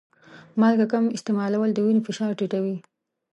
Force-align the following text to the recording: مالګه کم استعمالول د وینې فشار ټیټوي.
مالګه 0.59 0.85
کم 0.91 1.05
استعمالول 1.17 1.69
د 1.73 1.77
وینې 1.85 2.01
فشار 2.07 2.31
ټیټوي. 2.39 2.75